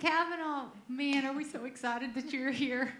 [0.00, 0.66] Cavanaugh.
[0.88, 2.92] Man, are we so excited that you're here.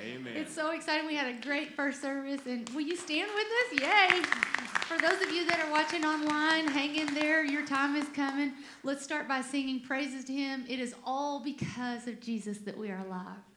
[0.00, 0.36] Amen.
[0.36, 1.06] It's so exciting.
[1.06, 2.40] We had a great first service.
[2.46, 3.82] And will you stand with us?
[3.82, 4.22] Yay.
[4.86, 7.44] For those of you that are watching online, hang in there.
[7.44, 8.52] Your time is coming.
[8.84, 10.64] Let's start by singing praises to Him.
[10.68, 13.47] It is all because of Jesus that we are alive.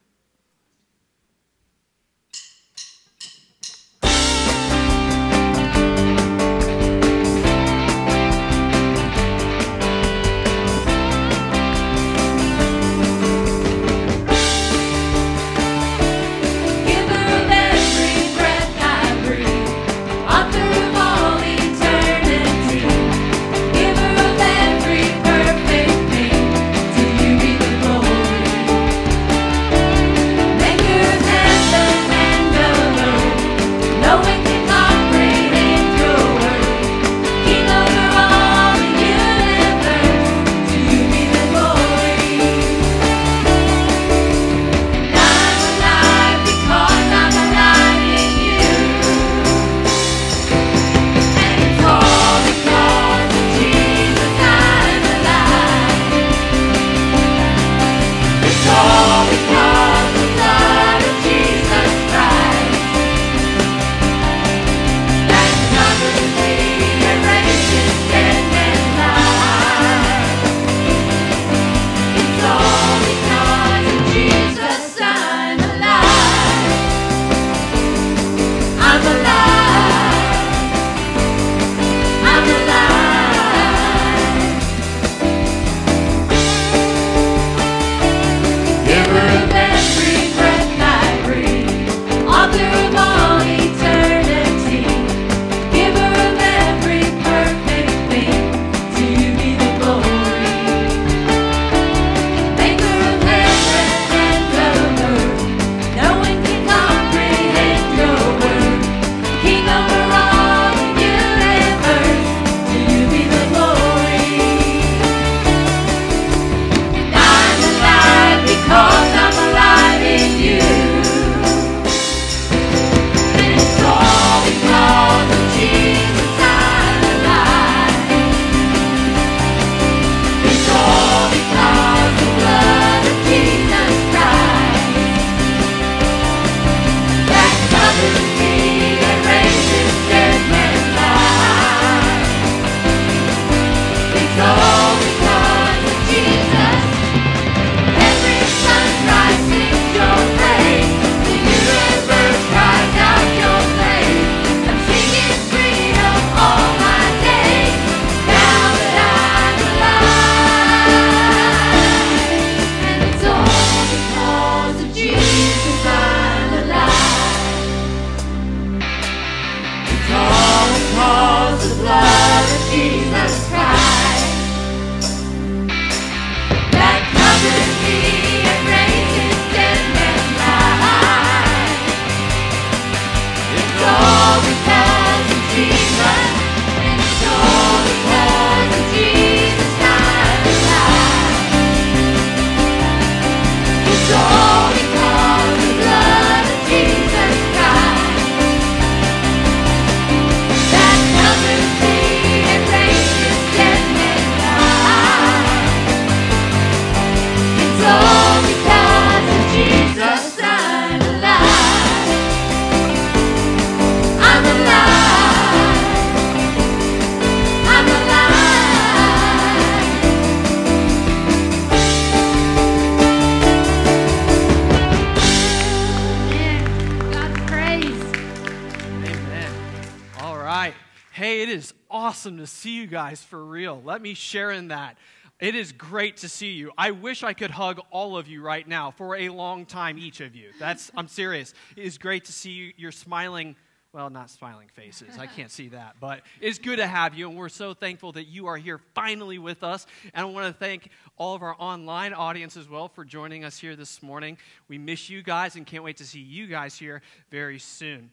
[232.52, 233.82] See you guys for real.
[233.84, 234.96] Let me share in that.
[235.40, 236.70] It is great to see you.
[236.78, 240.20] I wish I could hug all of you right now for a long time, each
[240.20, 240.50] of you.
[240.60, 241.52] That's I'm serious.
[241.76, 242.72] It is great to see you.
[242.76, 243.56] You're smiling.
[243.92, 245.18] Well, not smiling faces.
[245.18, 248.24] I can't see that, but it's good to have you, and we're so thankful that
[248.24, 249.86] you are here finally with us.
[250.14, 250.88] And I want to thank
[251.18, 254.38] all of our online audience as well for joining us here this morning.
[254.68, 258.10] We miss you guys and can't wait to see you guys here very soon.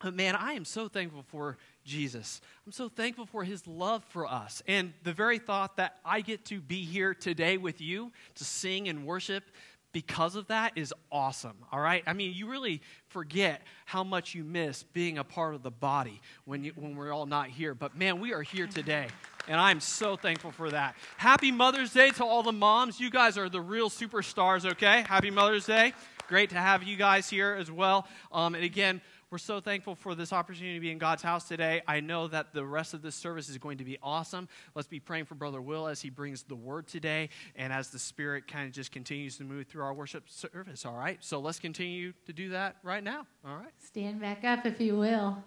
[0.00, 1.56] But man, I am so thankful for
[1.86, 2.40] Jesus.
[2.66, 4.62] I'm so thankful for his love for us.
[4.66, 8.88] And the very thought that I get to be here today with you to sing
[8.88, 9.44] and worship
[9.92, 12.02] because of that is awesome, all right?
[12.06, 16.20] I mean, you really forget how much you miss being a part of the body
[16.44, 17.74] when, you, when we're all not here.
[17.74, 19.06] But man, we are here today,
[19.48, 20.96] and I'm so thankful for that.
[21.16, 23.00] Happy Mother's Day to all the moms.
[23.00, 25.02] You guys are the real superstars, okay?
[25.08, 25.94] Happy Mother's Day.
[26.28, 28.06] Great to have you guys here as well.
[28.32, 31.82] Um, and again, we're so thankful for this opportunity to be in God's house today.
[31.88, 34.48] I know that the rest of this service is going to be awesome.
[34.76, 37.98] Let's be praying for Brother Will as he brings the word today and as the
[37.98, 41.18] Spirit kind of just continues to move through our worship service, all right?
[41.20, 43.72] So let's continue to do that right now, all right?
[43.84, 45.42] Stand back up if you will.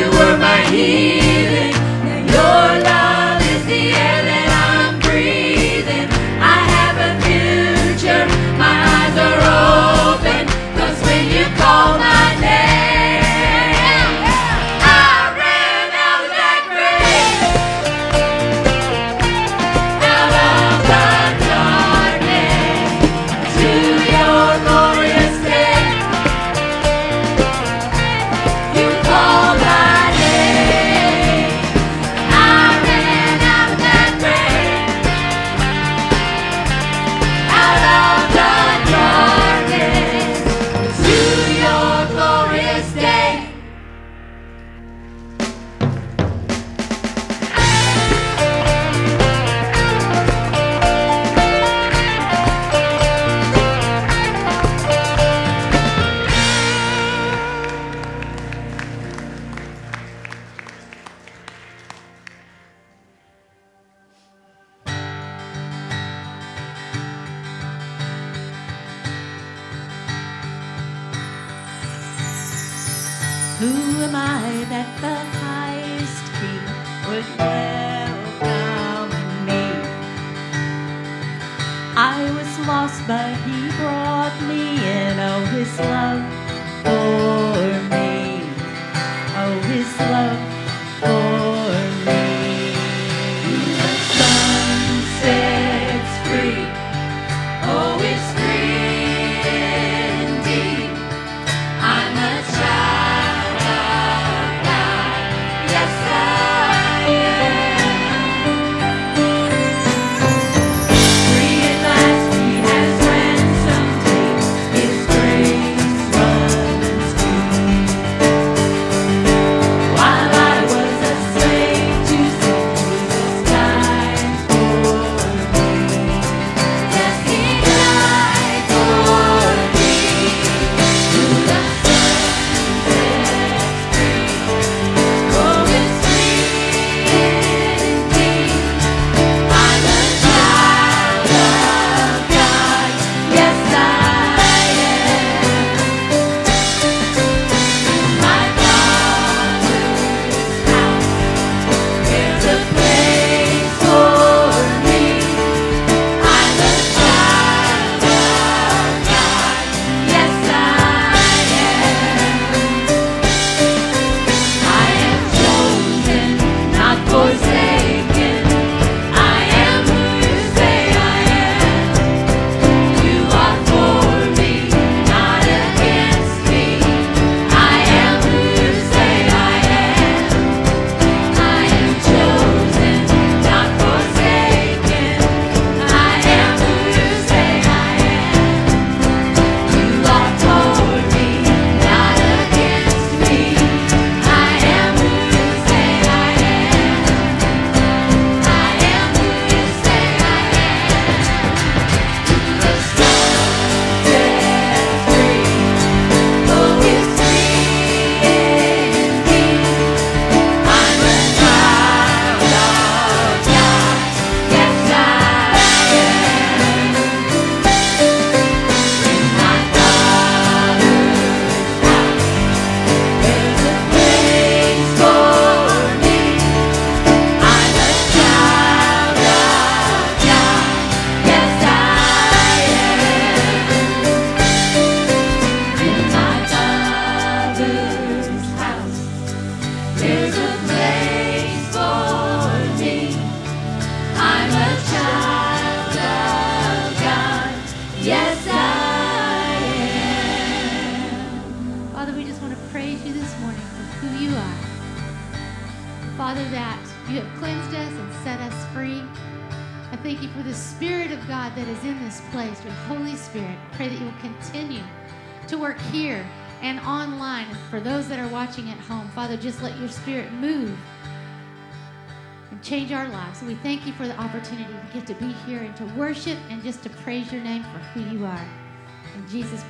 [0.00, 0.99] you were my healer.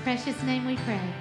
[0.03, 1.20] Precious name we pray.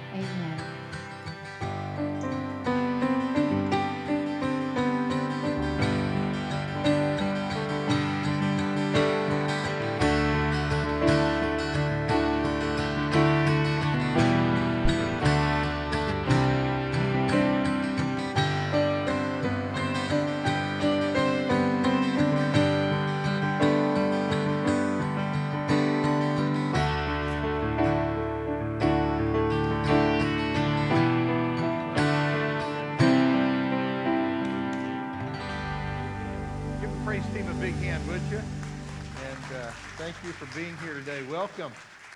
[38.10, 38.38] Would you?
[38.38, 41.22] And uh, thank you for being here today.
[41.30, 41.70] Welcome,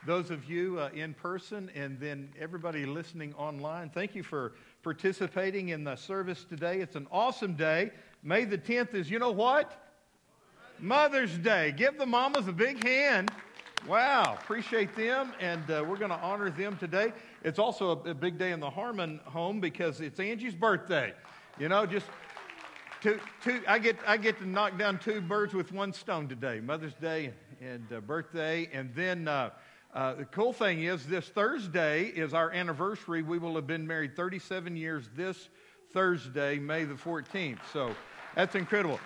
[0.04, 3.90] those of you uh, in person and then everybody listening online.
[3.90, 6.80] Thank you for participating in the service today.
[6.80, 7.92] It's an awesome day.
[8.24, 9.88] May the 10th is, you know what?
[10.80, 11.72] Mother's Day.
[11.76, 13.30] Give the mamas a big hand.
[13.86, 17.12] Wow, appreciate them, and uh, we're going to honor them today.
[17.44, 21.12] It's also a, a big day in the Harmon home because it's Angie's birthday.
[21.56, 22.06] You know, just
[23.04, 26.60] two, two, I get, I get to knock down two birds with one stone today
[26.60, 28.70] Mother's Day and uh, birthday.
[28.72, 29.50] And then uh,
[29.92, 33.22] uh, the cool thing is, this Thursday is our anniversary.
[33.22, 35.50] We will have been married 37 years this
[35.92, 37.58] Thursday, May the 14th.
[37.74, 37.94] So
[38.34, 38.98] that's incredible.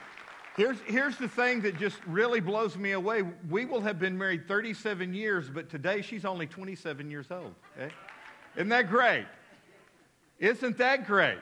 [0.56, 3.24] Here's, here's the thing that just really blows me away.
[3.50, 7.52] We will have been married 37 years, but today she's only 27 years old.
[7.76, 7.92] Okay?
[8.54, 9.26] Isn't that great?
[10.38, 11.38] Isn't that great?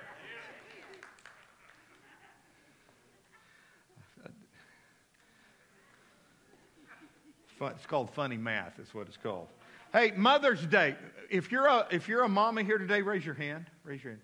[7.60, 8.78] It's called funny math.
[8.78, 9.48] Is what it's called.
[9.92, 10.96] Hey, Mother's Day.
[11.30, 13.66] If you're a if you're a mama here today, raise your hand.
[13.84, 14.22] Raise your hand.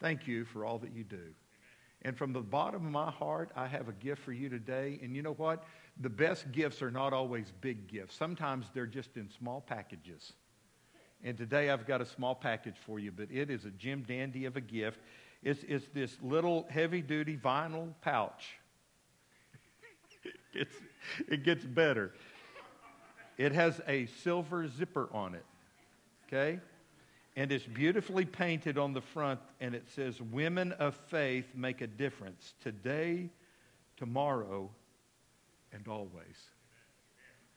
[0.00, 1.34] Thank you for all that you do.
[2.02, 4.98] And from the bottom of my heart, I have a gift for you today.
[5.02, 5.64] And you know what?
[6.00, 8.14] The best gifts are not always big gifts.
[8.16, 10.34] Sometimes they're just in small packages.
[11.22, 14.44] And today I've got a small package for you, but it is a Jim Dandy
[14.44, 14.98] of a gift.
[15.42, 18.58] It's, it's this little heavy duty vinyl pouch.
[20.52, 20.74] it's,
[21.28, 22.12] it gets better.
[23.36, 25.44] It has a silver zipper on it,
[26.26, 26.60] okay?
[27.36, 31.86] And it's beautifully painted on the front, and it says, Women of faith make a
[31.86, 33.28] difference today,
[33.96, 34.70] tomorrow,
[35.72, 36.36] and always.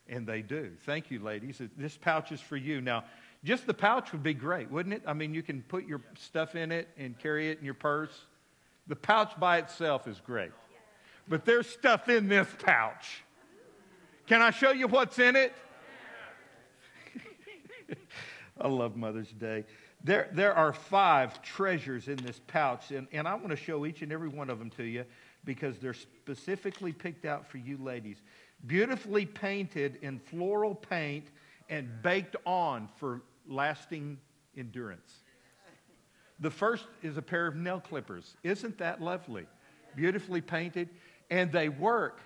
[0.10, 0.72] And they do.
[0.86, 1.62] Thank you, ladies.
[1.78, 2.82] This pouch is for you.
[2.82, 3.04] Now,
[3.44, 5.04] just the pouch would be great, wouldn't it?
[5.06, 8.26] I mean, you can put your stuff in it and carry it in your purse.
[8.88, 10.52] The pouch by itself is great.
[11.28, 13.22] But there's stuff in this pouch.
[14.28, 15.54] Can I show you what's in it?
[18.60, 19.66] I love Mother's Day.
[20.04, 24.02] There, there are five treasures in this pouch, and, and I want to show each
[24.02, 25.06] and every one of them to you
[25.44, 28.18] because they're specifically picked out for you ladies.
[28.66, 31.28] Beautifully painted in floral paint
[31.70, 34.18] and baked on for lasting
[34.58, 35.22] endurance.
[36.40, 38.36] The first is a pair of nail clippers.
[38.44, 39.46] Isn't that lovely?
[39.96, 40.90] Beautifully painted,
[41.32, 42.20] and they work.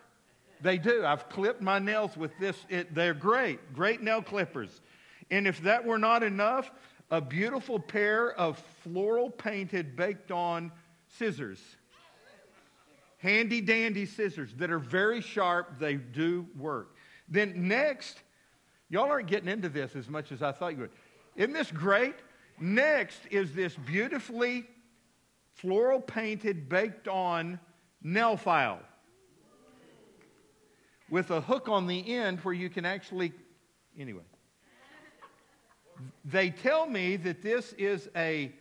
[0.62, 1.06] They do.
[1.06, 2.58] I've clipped my nails with this.
[2.70, 4.82] It, they're great, great nail clippers.
[5.32, 6.70] And if that were not enough,
[7.10, 10.72] a beautiful pair of floral painted, baked on
[11.08, 11.60] scissors.
[13.18, 15.80] Handy dandy scissors that are very sharp.
[15.80, 16.96] They do work.
[17.30, 18.22] Then next,
[18.90, 20.92] y'all aren't getting into this as much as I thought you would.
[21.36, 22.16] Isn't this great?
[22.60, 24.66] Next is this beautifully
[25.54, 27.60] floral painted, baked on
[28.04, 28.80] nail file
[31.10, 33.34] with a hook on the end where you can actually,
[33.98, 34.24] anyway.
[36.24, 38.52] They tell me that this is a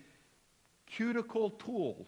[0.86, 2.06] cuticle tool.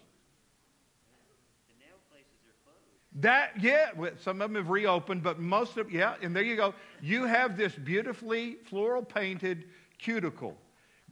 [3.16, 6.74] That, yeah, some of them have reopened, but most of, yeah, and there you go.
[7.02, 9.66] You have this beautifully floral painted
[9.98, 10.56] cuticle.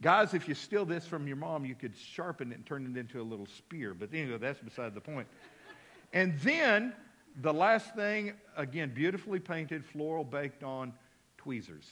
[0.01, 2.99] Guys, if you steal this from your mom, you could sharpen it and turn it
[2.99, 3.93] into a little spear.
[3.93, 5.27] But anyway, that's beside the point.
[6.11, 6.93] And then
[7.41, 10.93] the last thing, again, beautifully painted, floral baked on
[11.37, 11.85] tweezers.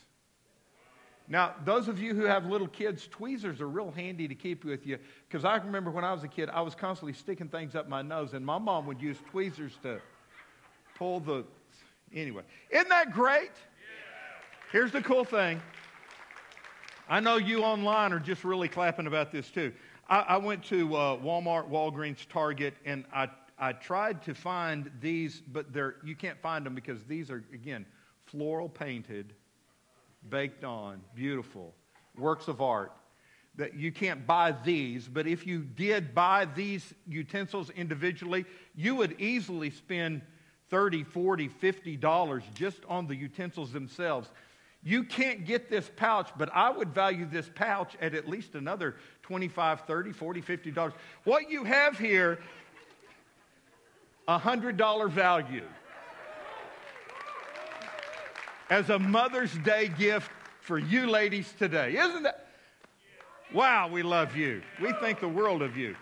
[1.31, 4.87] Now, those of you who have little kids, tweezers are real handy to keep with
[4.87, 4.97] you.
[5.27, 8.01] Because I remember when I was a kid, I was constantly sticking things up my
[8.01, 10.01] nose, and my mom would use tweezers to
[10.97, 11.45] pull the.
[12.13, 13.51] Anyway, isn't that great?
[14.71, 15.61] Here's the cool thing.
[17.07, 19.71] I know you online are just really clapping about this too.
[20.09, 25.41] I, I went to uh, Walmart, Walgreens, Target, and I, I tried to find these,
[25.51, 27.85] but they're, you can't find them because these are, again,
[28.25, 29.33] floral painted
[30.27, 31.73] baked on, beautiful,
[32.17, 32.91] works of art.
[33.55, 39.19] That you can't buy these, but if you did buy these utensils individually, you would
[39.19, 40.21] easily spend
[40.69, 44.29] 30, 40, 50 dollars just on the utensils themselves.
[44.81, 48.95] You can't get this pouch, but I would value this pouch at at least another
[49.23, 50.93] 25, 30, 40, 50 dollars.
[51.25, 52.39] What you have here,
[54.27, 55.65] a $100 value
[58.69, 60.29] as a Mother's Day gift
[60.61, 61.97] for you ladies today.
[61.97, 62.47] Isn't that?
[63.53, 64.61] Wow, we love you.
[64.79, 65.95] We think the world of you.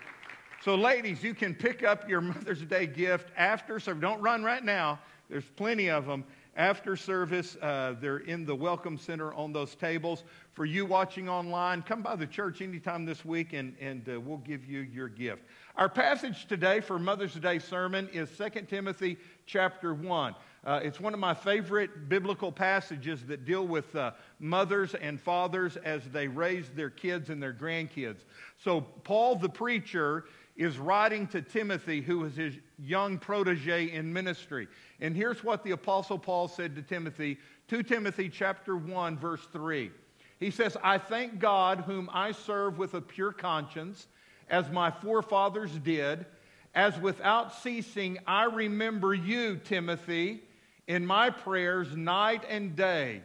[0.62, 4.02] So, ladies, you can pick up your Mother's Day gift after service.
[4.02, 4.98] Don't run right now.
[5.30, 6.24] There's plenty of them.
[6.56, 10.24] After service, uh, they're in the Welcome Center on those tables.
[10.52, 14.38] For you watching online, come by the church anytime this week and, and uh, we'll
[14.38, 15.44] give you your gift.
[15.76, 20.34] Our passage today for Mother's Day sermon is 2 Timothy chapter 1.
[20.68, 25.78] Uh, it's one of my favorite biblical passages that deal with uh, mothers and fathers
[25.78, 28.18] as they raise their kids and their grandkids.
[28.62, 30.26] So, Paul the preacher
[30.56, 34.68] is writing to Timothy, who was his young protege in ministry.
[35.00, 39.90] And here's what the Apostle Paul said to Timothy 2 Timothy chapter 1, verse 3.
[40.38, 44.06] He says, I thank God, whom I serve with a pure conscience,
[44.50, 46.26] as my forefathers did,
[46.74, 50.42] as without ceasing I remember you, Timothy
[50.88, 53.22] in my prayers night and day,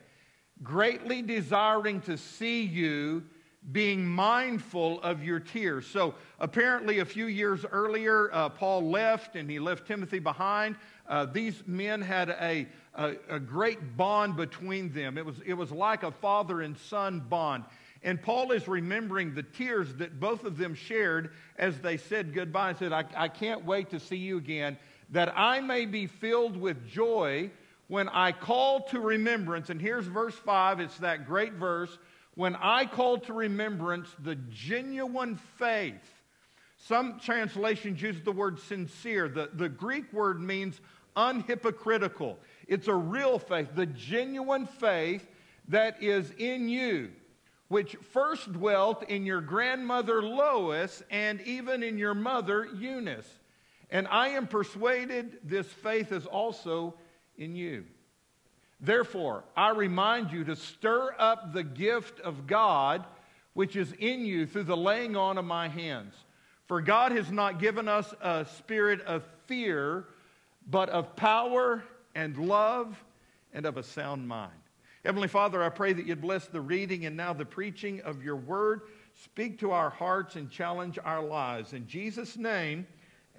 [0.61, 3.23] greatly desiring to see you,
[3.71, 5.87] being mindful of your tears.
[5.87, 10.75] So, apparently, a few years earlier, uh, Paul left and he left Timothy behind.
[11.07, 15.17] Uh, these men had a, a, a great bond between them.
[15.17, 17.63] It was, it was like a father and son bond.
[18.03, 22.73] And Paul is remembering the tears that both of them shared as they said goodbye.
[22.73, 24.77] He said, I, I can't wait to see you again
[25.13, 27.51] that I may be filled with joy
[27.87, 31.95] when I call to remembrance, and here's verse 5, it's that great verse.
[32.33, 36.01] When I call to remembrance the genuine faith.
[36.77, 39.29] Some translations use the word sincere.
[39.29, 40.81] The, the Greek word means
[41.15, 42.37] unhypocritical.
[42.67, 45.27] It's a real faith, the genuine faith
[45.67, 47.11] that is in you,
[47.67, 53.29] which first dwelt in your grandmother Lois and even in your mother Eunice.
[53.93, 56.95] And I am persuaded this faith is also
[57.37, 57.85] in you.
[58.81, 63.05] Therefore, I remind you to stir up the gift of God
[63.53, 66.15] which is in you through the laying on of my hands.
[66.65, 70.05] For God has not given us a spirit of fear,
[70.67, 71.83] but of power
[72.15, 73.01] and love
[73.53, 74.51] and of a sound mind.
[75.05, 78.37] Heavenly Father, I pray that you'd bless the reading and now the preaching of your
[78.37, 78.81] word.
[79.23, 81.73] Speak to our hearts and challenge our lives.
[81.73, 82.87] In Jesus' name,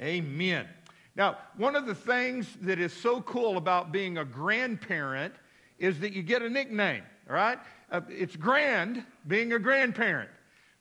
[0.00, 0.68] amen.
[1.16, 5.34] Now, one of the things that is so cool about being a grandparent
[5.78, 7.58] is that you get a nickname, all right?
[7.90, 10.30] Uh, it's grand being a grandparent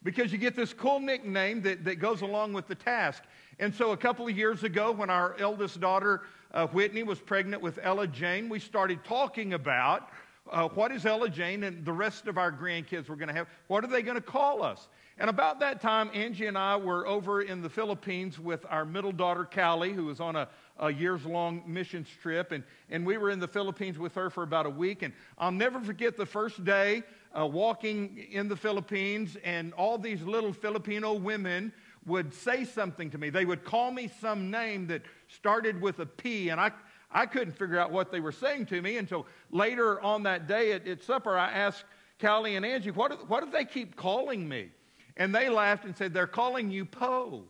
[0.04, 3.24] because you get this cool nickname that, that goes along with the task.
[3.60, 6.22] And so, a couple of years ago, when our eldest daughter,
[6.54, 10.10] uh, Whitney, was pregnant with Ella Jane, we started talking about
[10.52, 13.48] uh, what is Ella Jane and the rest of our grandkids we're going to have,
[13.68, 14.88] what are they going to call us?
[15.20, 19.12] And about that time, Angie and I were over in the Philippines with our middle
[19.12, 20.48] daughter, Callie, who was on a,
[20.80, 22.52] a years long missions trip.
[22.52, 25.04] And, and we were in the Philippines with her for about a week.
[25.04, 27.04] And I'll never forget the first day
[27.38, 31.72] uh, walking in the Philippines, and all these little Filipino women
[32.06, 33.30] would say something to me.
[33.30, 36.72] They would call me some name that started with a P, and I,
[37.12, 40.74] I couldn't figure out what they were saying to me until later on that day
[40.74, 41.86] at, at supper, I asked
[42.20, 44.70] Callie and Angie, what do, what do they keep calling me?
[45.18, 47.46] And they laughed and said, They're calling you Poe.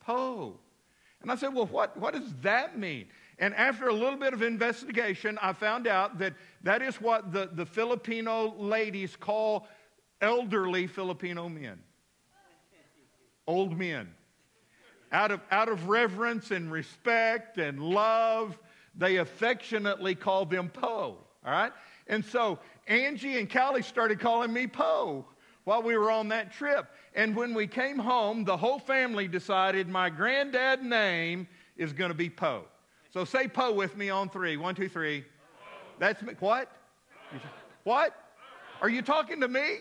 [0.00, 0.58] Poe.
[1.22, 3.06] And I said, Well, what, what does that mean?
[3.38, 7.50] And after a little bit of investigation, I found out that that is what the,
[7.52, 9.66] the Filipino ladies call
[10.20, 11.80] elderly Filipino men.
[13.46, 14.08] Old men.
[15.10, 18.58] Out of, out of reverence and respect and love,
[18.96, 21.18] they affectionately call them Poe.
[21.44, 21.72] All right?
[22.06, 25.24] And so Angie and Callie started calling me Poe
[25.64, 26.86] while we were on that trip.
[27.14, 32.16] And when we came home, the whole family decided my granddad name is going to
[32.16, 32.64] be Poe.
[33.12, 34.56] So say Poe with me on three.
[34.56, 35.24] One, two, three.
[35.98, 36.34] That's me.
[36.40, 36.70] What?
[37.84, 38.14] What?
[38.80, 39.78] Are you talking to me?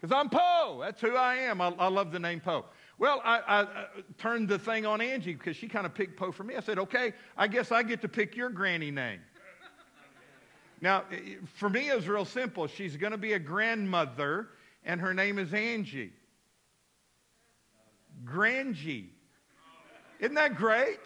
[0.00, 0.78] Because I'm Poe.
[0.80, 1.60] That's who I am.
[1.60, 2.64] I, I love the name Poe.
[2.98, 3.86] Well, I, I, I,
[4.18, 6.54] turned the thing on Angie because she kind of picked Poe for me.
[6.54, 9.20] I said, okay, I guess I get to pick your granny name.
[10.84, 11.04] Now,
[11.54, 12.66] for me, it was real simple.
[12.66, 14.50] She's going to be a grandmother,
[14.84, 16.12] and her name is Angie.
[18.22, 19.06] Grangie.
[20.20, 21.00] Isn't that great?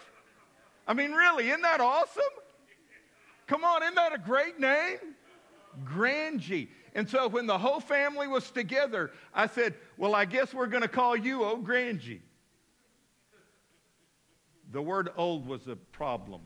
[0.85, 2.23] I mean, really, isn't that awesome?
[3.47, 4.97] Come on, isn't that a great name?
[5.85, 6.67] Grangie.
[6.93, 10.81] And so when the whole family was together, I said, Well, I guess we're going
[10.81, 12.19] to call you Old Grangie.
[14.73, 16.41] The word old was a problem.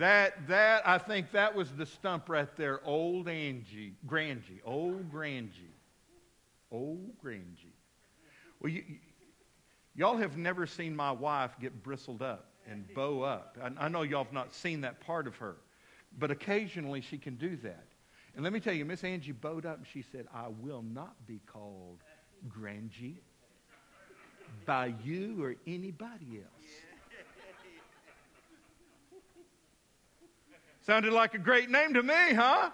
[0.00, 2.80] That, that, I think that was the stump right there.
[2.86, 5.74] Old Angie, Grangie, old Grangie,
[6.72, 7.74] old Grangie.
[8.60, 8.82] Well, you,
[9.94, 13.58] y'all have never seen my wife get bristled up and bow up.
[13.62, 15.56] I, I know y'all have not seen that part of her,
[16.18, 17.84] but occasionally she can do that.
[18.34, 21.14] And let me tell you, Miss Angie bowed up and she said, I will not
[21.26, 21.98] be called
[22.48, 23.16] Grangie
[24.64, 26.89] by you or anybody else.
[30.82, 32.70] Sounded like a great name to me, huh?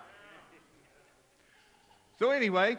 [2.18, 2.76] So, anyway,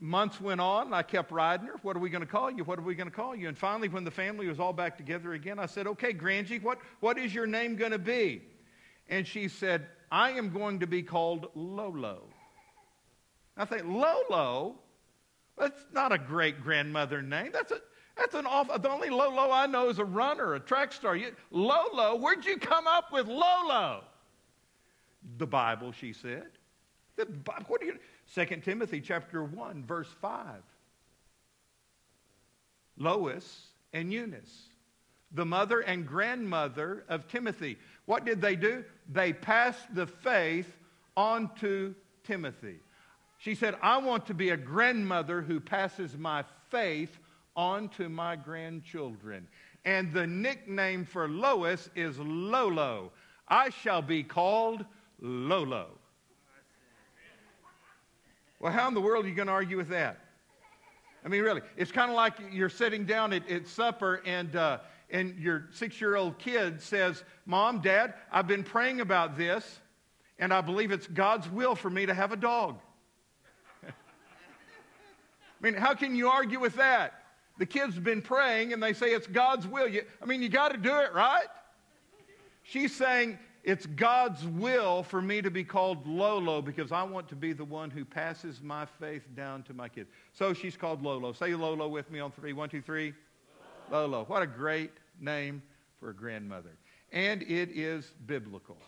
[0.00, 0.92] months went on.
[0.92, 1.74] I kept riding her.
[1.82, 2.64] What are we going to call you?
[2.64, 3.48] What are we going to call you?
[3.48, 6.78] And finally, when the family was all back together again, I said, Okay, Grangie, what,
[7.00, 8.42] what is your name going to be?
[9.08, 12.24] And she said, I am going to be called Lolo.
[13.56, 14.76] I think, Lolo?
[15.56, 17.50] That's not a great grandmother name.
[17.52, 17.80] That's, a,
[18.16, 21.14] that's an awful, the only Lolo I know is a runner, a track star.
[21.14, 24.04] You, Lolo, where'd you come up with Lolo?
[25.38, 26.48] The Bible, she said.
[27.16, 27.26] The,
[27.66, 27.98] what do you,
[28.34, 30.62] 2 Timothy chapter 1, verse 5.
[32.96, 34.68] Lois and Eunice,
[35.32, 37.78] the mother and grandmother of Timothy.
[38.06, 38.84] What did they do?
[39.10, 40.76] They passed the faith
[41.16, 42.76] on to Timothy.
[43.38, 47.18] She said, I want to be a grandmother who passes my faith
[47.56, 49.48] on to my grandchildren.
[49.84, 53.10] And the nickname for Lois is Lolo.
[53.48, 54.84] I shall be called
[55.22, 55.86] Lolo.
[58.58, 60.18] Well, how in the world are you going to argue with that?
[61.24, 64.78] I mean, really, it's kind of like you're sitting down at, at supper and, uh,
[65.10, 69.80] and your six year old kid says, Mom, Dad, I've been praying about this,
[70.40, 72.80] and I believe it's God's will for me to have a dog.
[73.86, 73.92] I
[75.60, 77.14] mean, how can you argue with that?
[77.58, 79.86] The kid's been praying and they say it's God's will.
[79.86, 81.46] You, I mean, you got to do it, right?
[82.64, 87.36] She's saying it's God's will for me to be called Lolo because I want to
[87.36, 90.10] be the one who passes my faith down to my kids.
[90.32, 91.32] So she's called Lolo.
[91.32, 92.52] Say Lolo with me on three.
[92.52, 93.14] One, two, three.
[93.90, 94.24] Lolo.
[94.24, 95.62] What a great name
[96.00, 96.70] for a grandmother.
[97.12, 98.78] And it is biblical.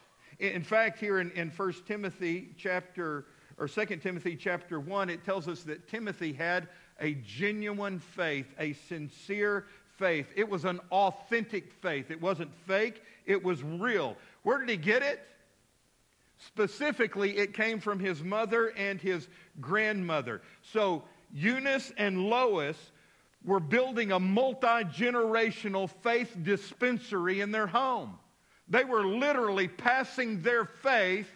[0.41, 3.27] In fact, here in, in 1 Timothy chapter
[3.59, 6.69] or 2 Timothy chapter 1, it tells us that Timothy had
[7.01, 10.27] a genuine faith, a sincere faith.
[10.35, 12.11] It was an authentic faith.
[12.11, 14.17] It wasn't fake, it was real.
[14.44, 15.20] Where did he get it?
[16.38, 19.26] Specifically, it came from his mother and his
[19.61, 20.42] grandmother.
[20.62, 21.02] So
[21.33, 22.76] Eunice and Lois
[23.44, 28.18] were building a multi generational faith dispensary in their home.
[28.68, 31.28] They were literally passing their faith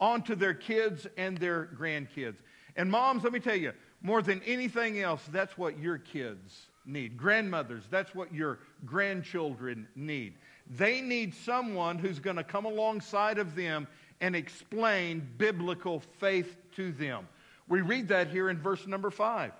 [0.00, 2.36] onto their kids and their grandkids.
[2.76, 3.72] And moms, let me tell you,
[4.02, 7.16] more than anything else, that's what your kids need.
[7.16, 10.34] Grandmothers, that's what your grandchildren need.
[10.66, 13.86] They need someone who's going to come alongside of them
[14.20, 17.28] and explain biblical faith to them.
[17.68, 19.52] We read that here in verse number five.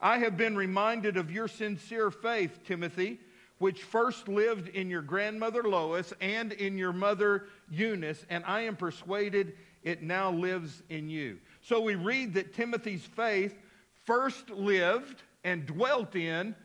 [0.00, 3.20] I have been reminded of your sincere faith, Timothy,
[3.58, 8.74] which first lived in your grandmother Lois and in your mother Eunice, and I am
[8.74, 11.38] persuaded it now lives in you.
[11.60, 13.56] So we read that Timothy's faith
[14.04, 16.56] first lived and dwelt in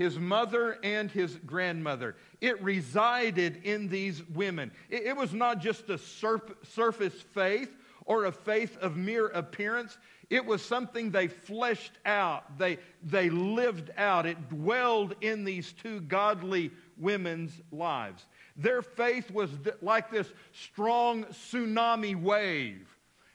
[0.00, 2.16] his mother and his grandmother.
[2.40, 4.70] It resided in these women.
[4.88, 9.98] It, it was not just a surf, surface faith or a faith of mere appearance.
[10.30, 14.24] It was something they fleshed out, they, they lived out.
[14.24, 18.24] It dwelled in these two godly women's lives.
[18.56, 22.88] Their faith was th- like this strong tsunami wave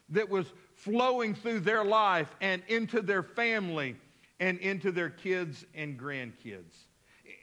[0.09, 3.97] that was flowing through their life and into their family
[4.39, 6.75] and into their kids and grandkids.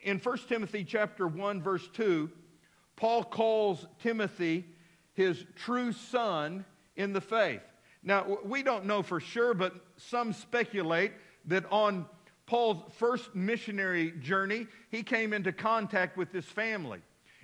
[0.03, 2.29] In 1 Timothy chapter 1 verse 2,
[2.95, 4.65] Paul calls Timothy
[5.13, 7.61] his true son in the faith.
[8.03, 11.13] Now, we don't know for sure, but some speculate
[11.45, 12.05] that on
[12.45, 16.99] Paul's first missionary journey, he came into contact with this family.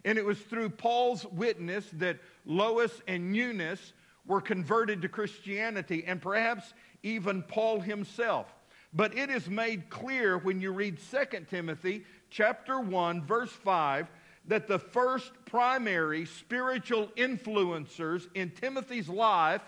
[0.05, 3.93] And it was through Paul's witness that Lois and Eunice
[4.25, 8.53] were converted to Christianity, and perhaps even Paul himself.
[8.93, 14.07] But it is made clear when you read 2 Timothy chapter 1 verse 5
[14.47, 19.61] that the first primary spiritual influencers in Timothy's life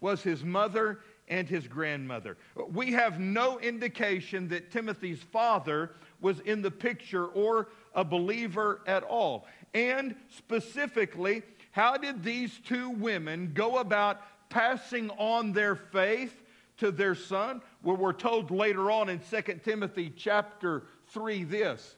[0.00, 2.36] was his mother and his grandmother.
[2.72, 9.02] We have no indication that Timothy's father was in the picture or a believer at
[9.02, 9.46] all.
[9.72, 16.34] And specifically, how did these two women go about passing on their faith
[16.78, 17.60] to their son?
[17.82, 21.96] Well, we're told later on in 2 Timothy chapter 3 this.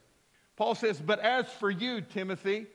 [0.56, 2.66] Paul says, But as for you, Timothy,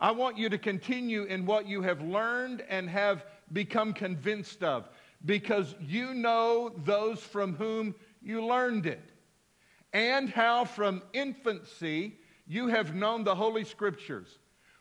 [0.00, 4.88] I want you to continue in what you have learned and have become convinced of,
[5.24, 9.10] because you know those from whom you learned it,
[9.92, 14.38] and how from infancy you have known the Holy Scriptures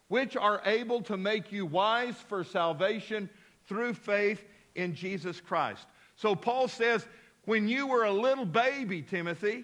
[0.08, 3.30] which are able to make you wise for salvation
[3.68, 4.44] through faith
[4.76, 5.86] in Jesus Christ.
[6.18, 7.08] So Paul says,
[7.46, 9.64] when you were a little baby, Timothy,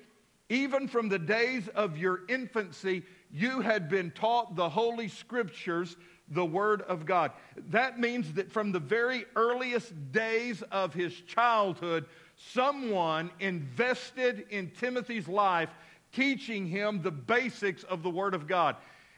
[0.50, 5.98] even from the days of your infancy, you had been taught the Holy Scriptures,
[6.30, 7.32] the Word of God.
[7.70, 12.06] That means that from the very earliest days of his childhood,
[12.38, 15.70] someone invested in Timothy's life,
[16.12, 18.76] teaching him the basics of the Word of God.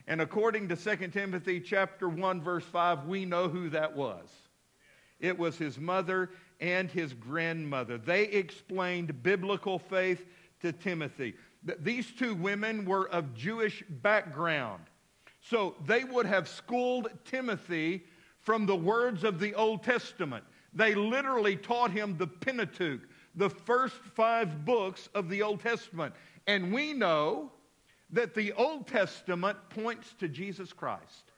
[0.08, 4.30] And according to 2 Timothy chapter 1 verse 5, we know who that was.
[5.20, 7.98] It was his mother and his grandmother.
[7.98, 10.26] They explained biblical faith
[10.62, 11.36] to Timothy.
[11.80, 14.84] These two women were of Jewish background.
[15.42, 18.04] So they would have schooled Timothy
[18.40, 20.44] from the words of the Old Testament.
[20.74, 23.02] They literally taught him the Pentateuch,
[23.36, 26.14] the first five books of the Old Testament.
[26.48, 27.52] And we know
[28.12, 31.32] that the Old Testament points to Jesus Christ.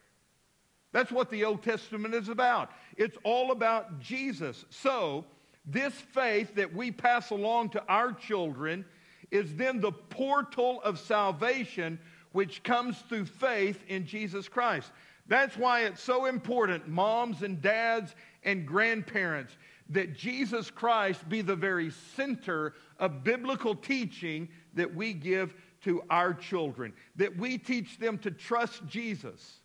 [0.91, 2.71] That's what the Old Testament is about.
[2.95, 4.65] It's all about Jesus.
[4.69, 5.25] So,
[5.65, 8.85] this faith that we pass along to our children
[9.31, 11.99] is then the portal of salvation
[12.31, 14.91] which comes through faith in Jesus Christ.
[15.27, 19.57] That's why it's so important, moms and dads and grandparents,
[19.89, 26.33] that Jesus Christ be the very center of biblical teaching that we give to our
[26.33, 29.56] children, that we teach them to trust Jesus,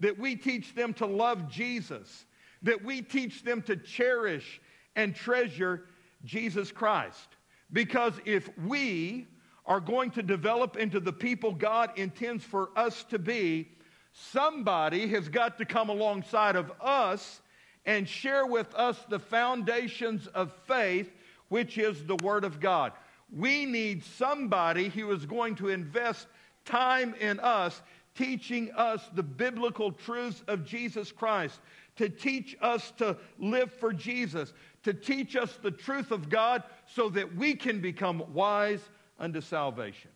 [0.00, 2.24] that we teach them to love Jesus,
[2.62, 4.60] that we teach them to cherish
[4.96, 5.84] and treasure
[6.24, 7.28] Jesus Christ.
[7.72, 9.28] Because if we
[9.66, 13.68] are going to develop into the people God intends for us to be,
[14.12, 17.40] somebody has got to come alongside of us
[17.86, 21.10] and share with us the foundations of faith,
[21.48, 22.92] which is the Word of God.
[23.34, 26.26] We need somebody who is going to invest
[26.64, 27.80] time in us,
[28.20, 31.58] teaching us the biblical truths of Jesus Christ,
[31.96, 34.52] to teach us to live for Jesus,
[34.82, 38.82] to teach us the truth of God so that we can become wise
[39.18, 40.10] unto salvation.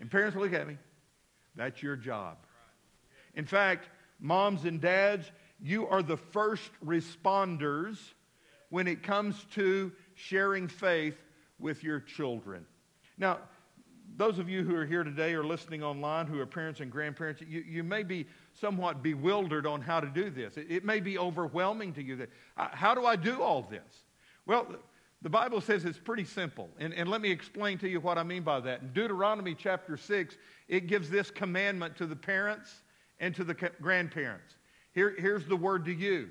[0.00, 0.76] And parents, look at me.
[1.54, 2.38] That's your job.
[3.34, 5.30] In fact, moms and dads,
[5.62, 7.96] you are the first responders
[8.70, 11.16] when it comes to sharing faith
[11.60, 12.66] with your children.
[13.18, 13.38] Now,
[14.16, 17.40] those of you who are here today or listening online who are parents and grandparents,
[17.40, 20.56] you, you may be somewhat bewildered on how to do this.
[20.56, 22.16] It, it may be overwhelming to you.
[22.16, 24.04] That, uh, how do I do all this?
[24.46, 24.66] Well,
[25.22, 26.68] the Bible says it's pretty simple.
[26.78, 28.82] And, and let me explain to you what I mean by that.
[28.82, 30.36] In Deuteronomy chapter 6,
[30.68, 32.82] it gives this commandment to the parents
[33.20, 34.56] and to the grandparents.
[34.92, 36.30] Here, here's the word to you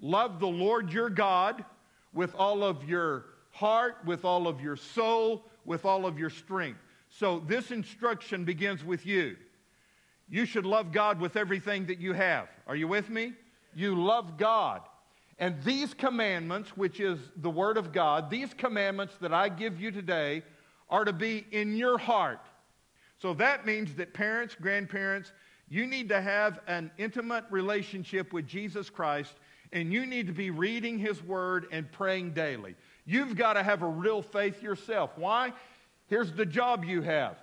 [0.00, 1.64] Love the Lord your God
[2.12, 6.80] with all of your heart, with all of your soul, with all of your strength.
[7.18, 9.36] So this instruction begins with you.
[10.28, 12.48] You should love God with everything that you have.
[12.66, 13.32] Are you with me?
[13.74, 14.82] You love God.
[15.38, 19.90] And these commandments, which is the Word of God, these commandments that I give you
[19.90, 20.42] today
[20.90, 22.40] are to be in your heart.
[23.18, 25.32] So that means that parents, grandparents,
[25.68, 29.34] you need to have an intimate relationship with Jesus Christ,
[29.72, 32.74] and you need to be reading His Word and praying daily.
[33.06, 35.12] You've got to have a real faith yourself.
[35.16, 35.52] Why?
[36.06, 37.36] Here's the job you have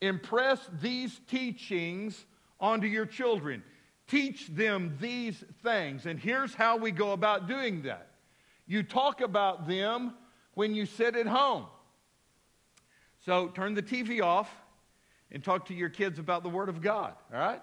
[0.00, 2.24] impress these teachings
[2.60, 3.62] onto your children.
[4.06, 6.06] Teach them these things.
[6.06, 8.08] And here's how we go about doing that
[8.66, 10.14] you talk about them
[10.54, 11.66] when you sit at home.
[13.24, 14.50] So turn the TV off
[15.30, 17.62] and talk to your kids about the Word of God, all right?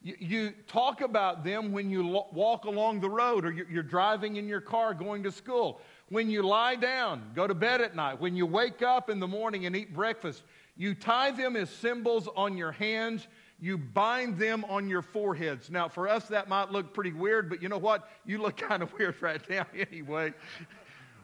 [0.00, 3.82] You, you talk about them when you lo- walk along the road or you're, you're
[3.82, 5.80] driving in your car going to school.
[6.10, 9.26] When you lie down, go to bed at night, when you wake up in the
[9.26, 10.42] morning and eat breakfast,
[10.76, 13.26] you tie them as symbols on your hands.
[13.60, 15.68] You bind them on your foreheads.
[15.70, 18.08] Now, for us, that might look pretty weird, but you know what?
[18.24, 20.32] You look kind of weird right now anyway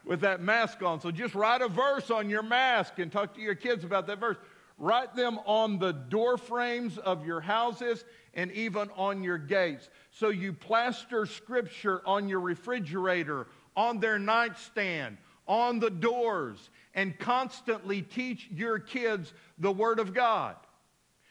[0.05, 1.01] with that mask on.
[1.01, 4.19] So just write a verse on your mask and talk to your kids about that
[4.19, 4.37] verse.
[4.77, 9.89] Write them on the door frames of your houses and even on your gates.
[10.11, 18.03] So you plaster scripture on your refrigerator, on their nightstand, on the doors, and constantly
[18.03, 20.57] teach your kids the Word of God.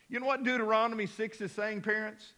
[0.10, 2.34] You know what Deuteronomy 6 is saying, parents?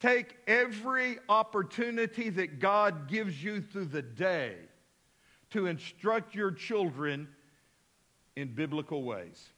[0.00, 4.54] Take every opportunity that God gives you through the day
[5.50, 7.28] to instruct your children
[8.36, 9.48] in biblical ways.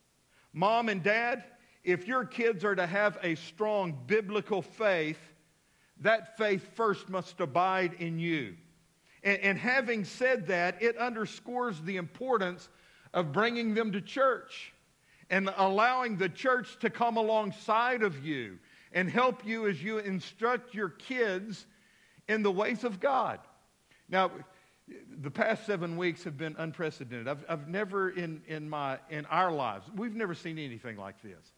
[0.53, 1.45] Mom and dad,
[1.85, 5.21] if your kids are to have a strong biblical faith,
[6.01, 8.57] that faith first must abide in you.
[9.23, 12.69] And, and having said that, it underscores the importance
[13.13, 14.73] of bringing them to church
[15.31, 18.59] and allowing the church to come alongside of you
[18.93, 21.67] and help you as you instruct your kids
[22.29, 23.39] in the ways of God.
[24.09, 24.31] Now,
[25.21, 27.29] the past seven weeks have been unprecedented.
[27.29, 31.53] I've, I've never in, in, my, in our lives, we've never seen anything like this.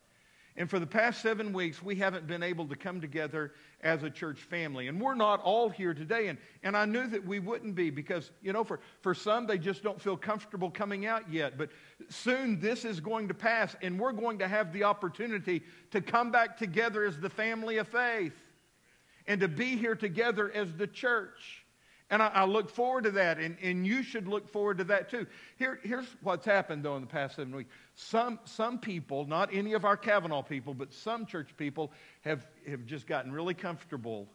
[0.57, 4.11] And for the past seven weeks, we haven't been able to come together as a
[4.11, 4.89] church family.
[4.89, 6.29] And we're not all here today.
[6.29, 9.57] And, and I knew that we wouldn't be because, you know, for, for some, they
[9.57, 11.57] just don't feel comfortable coming out yet.
[11.57, 11.71] But
[12.11, 16.31] soon this is going to pass, and we're going to have the opportunity to come
[16.31, 18.35] back together as the family of faith
[19.27, 21.62] and to be here together as the church.
[22.13, 25.09] And I, I, look forward to that, and, and you should look forward to that
[25.09, 25.27] too.
[25.57, 27.71] Here, here's what's happened, though, in the past seven weeks.
[27.95, 31.91] Some, some people, not any of our Cavanaugh people, but some church people
[32.21, 34.29] have, have just gotten really comfortable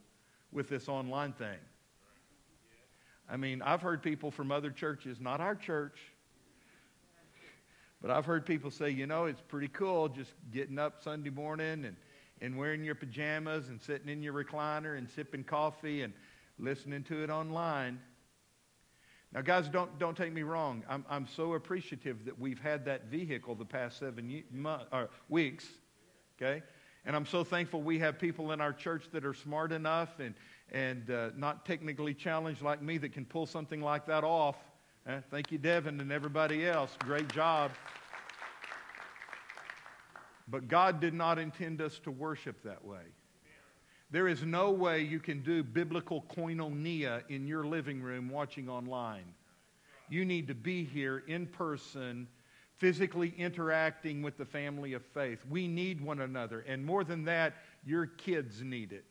[0.51, 1.59] with this online thing.
[3.30, 5.99] I mean, I've heard people from other churches, not our church,
[8.01, 11.86] but I've heard people say, you know, it's pretty cool just getting up Sunday morning
[11.86, 11.95] and,
[12.41, 16.13] and wearing your pajamas and sitting in your recliner and sipping coffee and
[16.59, 17.99] listening to it online.
[19.33, 20.83] Now, guys, don't, don't take me wrong.
[20.89, 24.45] I'm, I'm so appreciative that we've had that vehicle the past seven ye-
[24.91, 25.65] or weeks,
[26.41, 26.63] okay?
[27.05, 30.33] And I'm so thankful we have people in our church that are smart enough and,
[30.71, 34.55] and uh, not technically challenged like me that can pull something like that off.
[35.07, 36.95] Uh, thank you, Devin, and everybody else.
[36.99, 37.71] Great job.
[40.49, 43.03] But God did not intend us to worship that way.
[44.09, 49.33] There is no way you can do biblical koinonia in your living room watching online.
[50.09, 52.27] You need to be here in person,
[52.77, 55.39] physically interacting with the family of faith.
[55.49, 56.61] We need one another.
[56.61, 57.55] And more than that,
[57.85, 59.05] your kids need it.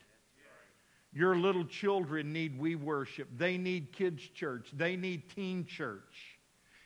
[1.12, 3.28] Your little children need we worship.
[3.36, 4.70] They need kids' church.
[4.72, 6.38] They need teen church.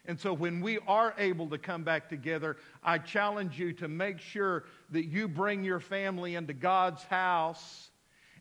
[0.07, 4.19] And so when we are able to come back together, I challenge you to make
[4.19, 7.90] sure that you bring your family into God's house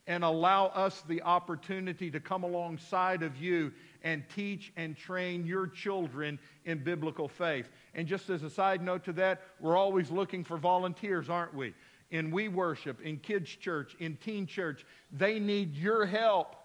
[0.10, 3.72] and allow us the opportunity to come alongside of you
[4.04, 7.70] and teach and train your children in biblical faith.
[7.94, 11.76] And just as a side note to that, we're always looking for volunteers, aren't we?
[12.10, 16.56] In We Worship, in Kids Church, in Teen Church, they need your help.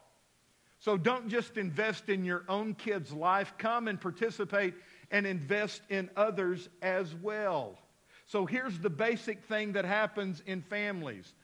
[0.78, 4.72] So don't just invest in your own kid's life, come and participate
[5.10, 7.76] and invest in others as well.
[8.24, 11.34] So here's the basic thing that happens in families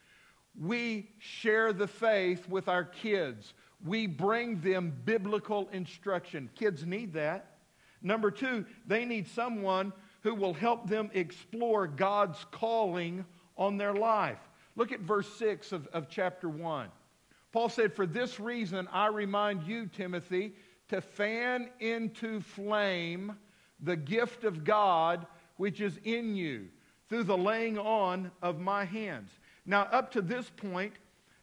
[0.59, 3.55] we share the faith with our kids.
[3.85, 6.51] We bring them biblical instruction.
[6.55, 7.59] Kids need that.
[8.03, 9.93] Number two, they need someone
[10.23, 13.25] who will help them explore God's calling
[13.57, 14.39] on their life.
[14.77, 16.89] Look at verse 6 of, of chapter 1.
[17.53, 20.53] Paul said, For this reason I remind you, Timothy,
[20.89, 23.37] to fan into flame
[23.81, 25.27] the gift of God
[25.57, 26.69] which is in you
[27.09, 29.31] through the laying on of my hands.
[29.71, 30.95] Now, up to this point,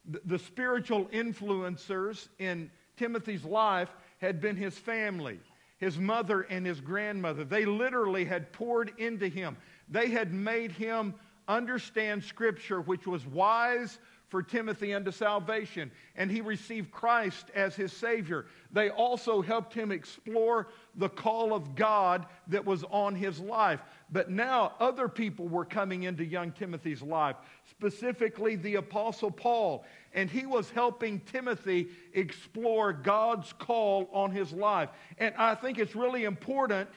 [0.06, 5.40] the, the spiritual influencers in Timothy's life had been his family,
[5.78, 7.46] his mother and his grandmother.
[7.46, 9.56] They literally had poured into him,
[9.88, 11.14] they had made him
[11.48, 13.98] understand Scripture, which was wise
[14.28, 18.48] for Timothy unto salvation, and he received Christ as his Savior.
[18.74, 23.80] They also helped him explore the call of God that was on his life.
[24.10, 27.36] But now other people were coming into young Timothy's life,
[27.70, 29.84] specifically the Apostle Paul,
[30.14, 34.89] and he was helping Timothy explore God's call on his life.
[35.18, 36.89] And I think it's really important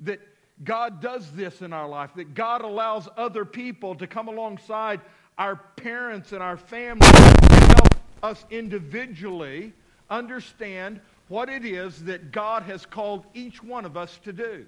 [0.00, 0.20] that
[0.64, 5.00] God does this in our life, that God allows other people to come alongside
[5.36, 9.72] our parents and our family and help us individually
[10.10, 14.66] understand what it is that God has called each one of us to do.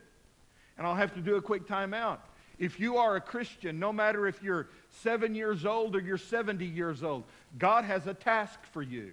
[0.80, 2.20] And I'll have to do a quick timeout.
[2.58, 6.64] If you are a Christian, no matter if you're seven years old or you're 70
[6.64, 7.24] years old,
[7.58, 9.12] God has a task for you.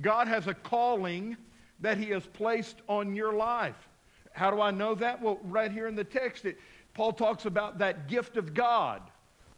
[0.00, 1.36] God has a calling
[1.78, 3.88] that He has placed on your life.
[4.32, 5.22] How do I know that?
[5.22, 6.58] Well, right here in the text, it,
[6.92, 9.00] Paul talks about that gift of God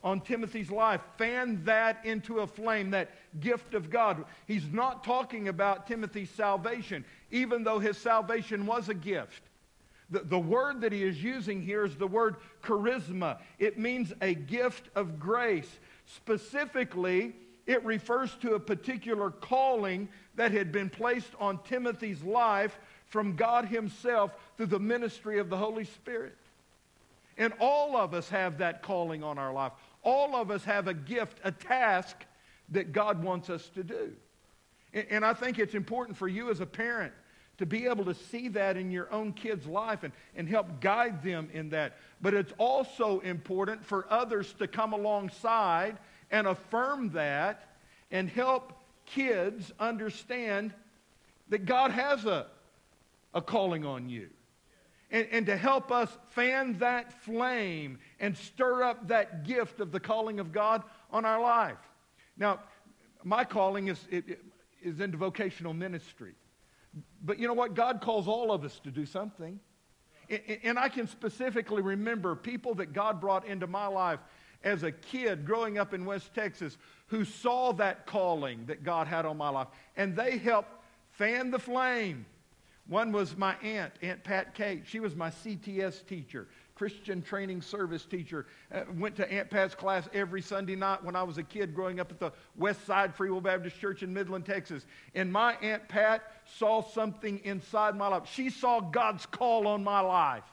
[0.04, 1.00] on Timothy's life.
[1.16, 3.08] Fan that into a flame, that
[3.40, 4.22] gift of God.
[4.46, 9.40] He's not talking about Timothy's salvation, even though his salvation was a gift.
[10.10, 13.38] The, the word that he is using here is the word charisma.
[13.58, 15.78] It means a gift of grace.
[16.06, 17.34] Specifically,
[17.66, 23.66] it refers to a particular calling that had been placed on Timothy's life from God
[23.66, 26.36] Himself through the ministry of the Holy Spirit.
[27.38, 29.72] And all of us have that calling on our life.
[30.02, 32.16] All of us have a gift, a task
[32.70, 34.12] that God wants us to do.
[34.92, 37.12] And, and I think it's important for you as a parent
[37.58, 41.22] to be able to see that in your own kid's life and, and help guide
[41.22, 41.96] them in that.
[42.20, 45.98] But it's also important for others to come alongside
[46.30, 47.76] and affirm that
[48.10, 48.72] and help
[49.06, 50.74] kids understand
[51.48, 52.46] that God has a,
[53.32, 54.28] a calling on you
[55.10, 60.00] and, and to help us fan that flame and stir up that gift of the
[60.00, 61.78] calling of God on our life.
[62.36, 62.60] Now,
[63.24, 64.40] my calling is, it,
[64.82, 66.34] is into vocational ministry.
[67.26, 67.74] But you know what?
[67.74, 69.60] God calls all of us to do something.
[70.64, 74.20] And I can specifically remember people that God brought into my life
[74.64, 79.26] as a kid growing up in West Texas who saw that calling that God had
[79.26, 79.68] on my life.
[79.96, 80.72] And they helped
[81.12, 82.26] fan the flame
[82.88, 84.84] one was my aunt, Aunt Pat Kate.
[84.86, 86.46] She was my CTS teacher,
[86.76, 88.46] Christian Training Service teacher.
[88.72, 91.98] Uh, went to Aunt Pat's class every Sunday night when I was a kid growing
[91.98, 94.84] up at the West Side Free Will Baptist Church in Midland, Texas.
[95.14, 96.22] And my Aunt Pat
[96.58, 98.28] saw something inside my life.
[98.30, 100.44] She saw God's call on my life.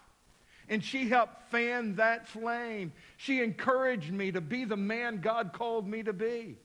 [0.70, 2.94] And she helped fan that flame.
[3.18, 6.58] She encouraged me to be the man God called me to be.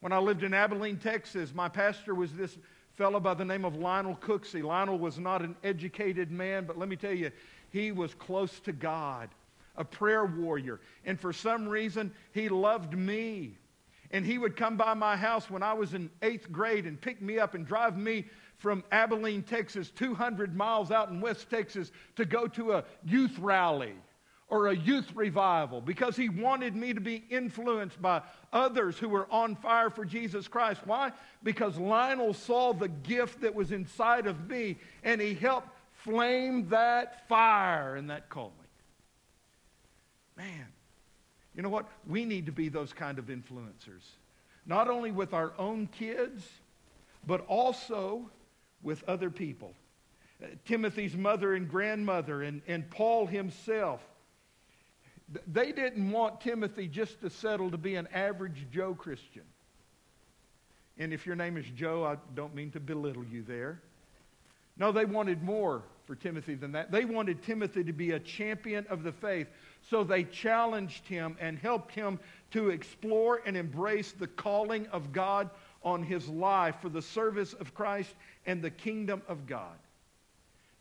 [0.00, 2.58] When I lived in Abilene, Texas, my pastor was this
[2.96, 4.62] fellow by the name of Lionel Cooksey.
[4.62, 7.30] Lionel was not an educated man, but let me tell you,
[7.74, 9.28] he was close to God,
[9.76, 10.78] a prayer warrior.
[11.04, 13.58] And for some reason, he loved me.
[14.12, 17.20] And he would come by my house when I was in eighth grade and pick
[17.20, 18.26] me up and drive me
[18.58, 23.94] from Abilene, Texas, 200 miles out in West Texas to go to a youth rally
[24.46, 28.22] or a youth revival because he wanted me to be influenced by
[28.52, 30.80] others who were on fire for Jesus Christ.
[30.84, 31.10] Why?
[31.42, 35.70] Because Lionel saw the gift that was inside of me and he helped
[36.04, 38.52] flame that fire and that calling.
[40.36, 40.66] Man,
[41.56, 41.88] you know what?
[42.06, 44.04] We need to be those kind of influencers.
[44.66, 46.46] Not only with our own kids,
[47.26, 48.30] but also
[48.82, 49.72] with other people.
[50.42, 54.00] Uh, Timothy's mother and grandmother and, and Paul himself
[55.46, 59.42] they didn't want Timothy just to settle to be an average Joe Christian.
[60.98, 63.80] And if your name is Joe, I don't mean to belittle you there.
[64.76, 66.90] No, they wanted more for Timothy than that.
[66.90, 69.48] They wanted Timothy to be a champion of the faith.
[69.82, 72.18] So they challenged him and helped him
[72.52, 75.50] to explore and embrace the calling of God
[75.82, 78.14] on his life for the service of Christ
[78.46, 79.76] and the kingdom of God.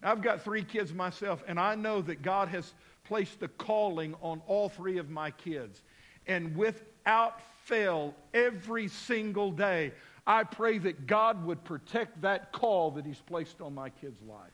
[0.02, 4.16] Now, I've got three kids myself, and I know that God has placed a calling
[4.22, 5.82] on all three of my kids.
[6.28, 9.92] And without fail, every single day,
[10.26, 14.52] I pray that God would protect that call that He's placed on my kids' life.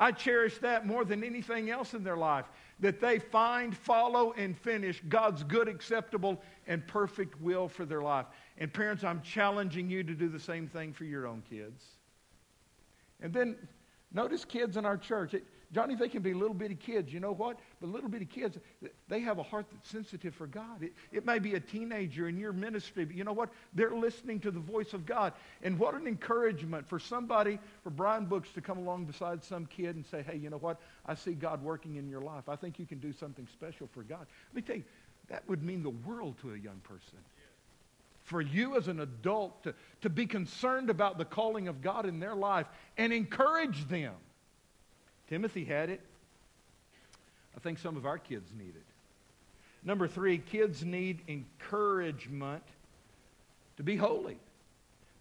[0.00, 2.46] I cherish that more than anything else in their life.
[2.80, 8.24] That they find, follow, and finish God's good, acceptable, and perfect will for their life.
[8.56, 11.84] And parents, I'm challenging you to do the same thing for your own kids.
[13.20, 13.56] And then
[14.10, 15.34] notice kids in our church.
[15.34, 17.12] It, Johnny, they can be little bitty kids.
[17.12, 17.58] You know what?
[17.80, 18.58] But little bitty kids,
[19.08, 20.82] they have a heart that's sensitive for God.
[20.82, 23.50] It, it may be a teenager in your ministry, but you know what?
[23.72, 25.32] They're listening to the voice of God.
[25.62, 29.94] And what an encouragement for somebody, for Brian Books to come along beside some kid
[29.94, 30.80] and say, hey, you know what?
[31.06, 32.48] I see God working in your life.
[32.48, 34.26] I think you can do something special for God.
[34.48, 34.84] Let me tell you,
[35.28, 37.18] that would mean the world to a young person.
[38.24, 42.18] For you as an adult to, to be concerned about the calling of God in
[42.18, 42.66] their life
[42.98, 44.14] and encourage them.
[45.30, 46.00] Timothy had it.
[47.56, 48.84] I think some of our kids need it.
[49.82, 52.64] Number three, kids need encouragement
[53.76, 54.36] to be holy.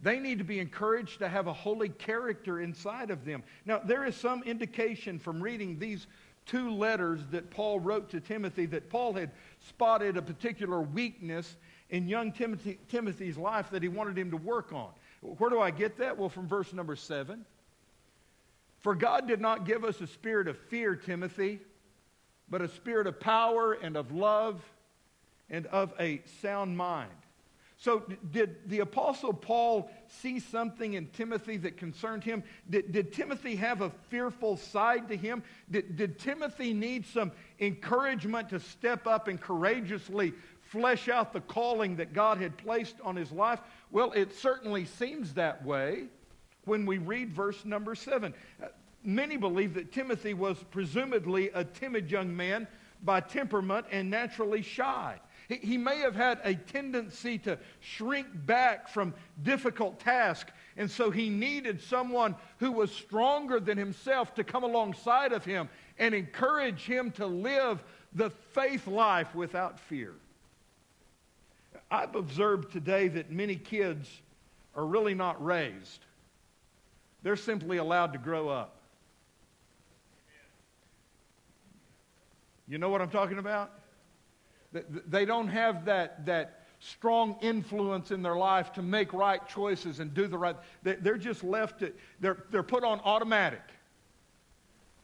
[0.01, 3.43] They need to be encouraged to have a holy character inside of them.
[3.66, 6.07] Now, there is some indication from reading these
[6.45, 9.30] two letters that Paul wrote to Timothy that Paul had
[9.68, 11.55] spotted a particular weakness
[11.89, 14.89] in young Timothy, Timothy's life that he wanted him to work on.
[15.22, 16.18] Where do I get that?
[16.18, 17.45] Well, from verse number seven.
[18.80, 21.60] For God did not give us a spirit of fear, Timothy,
[22.50, 24.62] but a spirit of power and of love
[25.50, 27.12] and of a sound mind.
[27.78, 32.44] So, did the Apostle Paul see something in Timothy that concerned him?
[32.70, 35.44] Did, did Timothy have a fearful side to him?
[35.72, 41.96] Did, did Timothy need some encouragement to step up and courageously flesh out the calling
[41.96, 43.62] that God had placed on his life?
[43.92, 46.08] Well, it certainly seems that way
[46.70, 48.34] when we read verse number seven.
[48.64, 48.68] Uh,
[49.04, 52.68] many believe that Timothy was presumably a timid young man
[53.04, 55.20] by temperament and naturally shy.
[55.48, 61.28] He may have had a tendency to shrink back from difficult tasks, and so he
[61.28, 65.68] needed someone who was stronger than himself to come alongside of him
[65.98, 70.14] and encourage him to live the faith life without fear.
[71.90, 74.08] I've observed today that many kids
[74.76, 76.06] are really not raised.
[77.24, 78.76] They're simply allowed to grow up.
[82.68, 83.72] You know what I'm talking about?
[84.72, 90.14] They don't have that, that strong influence in their life to make right choices and
[90.14, 90.56] do the right.
[90.84, 93.64] They're just left, to, they're, they're put on automatic.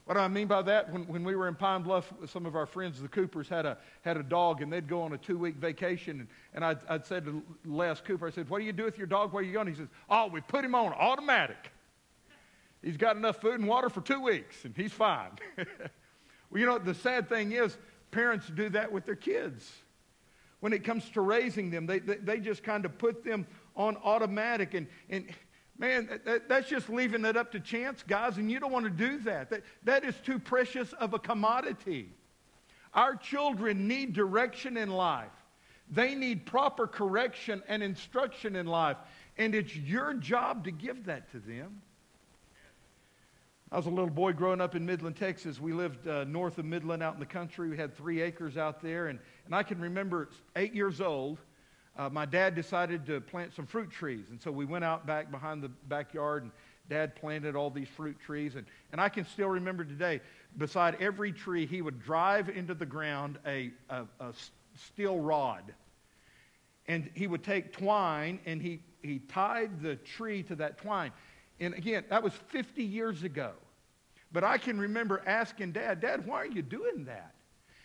[0.05, 0.93] What do I mean by that?
[0.93, 3.80] When, when we were in Pine Bluff, some of our friends, the Coopers, had a,
[4.01, 6.20] had a dog, and they'd go on a two week vacation.
[6.20, 8.99] And, and I'd, I'd said to Les Cooper, I said, What do you do with
[8.99, 9.34] your dog?
[9.34, 9.68] Where are you going?
[9.68, 11.72] He says, Oh, we put him on automatic.
[12.86, 15.31] He's got enough food and water for two weeks, and he's fine.
[15.57, 15.65] well,
[16.53, 17.75] you know, the sad thing is,
[18.11, 19.67] parents do that with their kids.
[20.59, 23.97] When it comes to raising them, they, they, they just kind of put them on
[24.03, 24.75] automatic.
[24.75, 25.25] And, and
[25.79, 28.91] man, that, that's just leaving it up to chance, guys, and you don't want to
[28.91, 29.49] do that.
[29.49, 29.63] that.
[29.83, 32.09] That is too precious of a commodity.
[32.93, 35.31] Our children need direction in life.
[35.89, 38.97] They need proper correction and instruction in life.
[39.39, 41.81] And it's your job to give that to them.
[43.76, 45.59] I was a little boy growing up in Midland, Texas.
[45.59, 47.67] We lived uh, north of Midland out in the country.
[47.67, 49.07] We had three acres out there.
[49.07, 51.39] And, and I can remember eight years old,
[51.97, 54.28] uh, my dad decided to plant some fruit trees.
[54.30, 56.53] And so we went out back behind the backyard, and
[56.89, 58.55] dad planted all these fruit trees.
[58.55, 60.21] And, and I can still remember today,
[60.57, 64.32] beside every tree, he would drive into the ground a, a, a
[64.78, 65.73] steel rod.
[66.88, 71.11] And he would take twine and he, he tied the tree to that twine.
[71.59, 73.51] And again, that was 50 years ago.
[74.32, 77.34] But I can remember asking Dad, Dad, why are you doing that?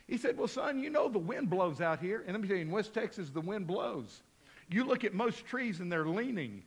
[0.07, 2.25] He said, Well, son, you know the wind blows out here.
[2.27, 4.23] And let me tell you, in West Texas, the wind blows.
[4.69, 6.63] You look at most trees and they're leaning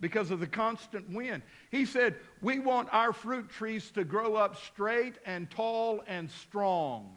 [0.00, 1.42] because of the constant wind.
[1.70, 7.16] He said, We want our fruit trees to grow up straight and tall and strong.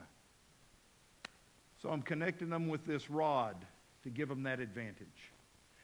[1.81, 3.55] So I'm connecting them with this rod
[4.03, 5.31] to give them that advantage.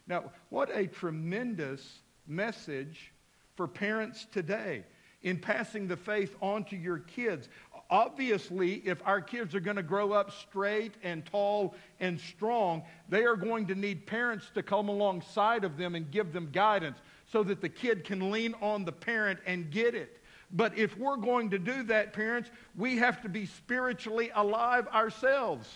[0.07, 3.11] Now, what a tremendous message
[3.55, 4.83] for parents today
[5.23, 7.49] in passing the faith on to your kids.
[7.89, 13.23] Obviously, if our kids are going to grow up straight and tall and strong, they
[13.23, 16.97] are going to need parents to come alongside of them and give them guidance
[17.31, 20.19] so that the kid can lean on the parent and get it.
[20.51, 25.67] But if we're going to do that, parents, we have to be spiritually alive ourselves.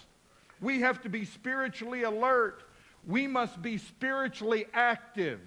[0.62, 2.64] We have to be spiritually alert.
[3.06, 5.42] We must be spiritually active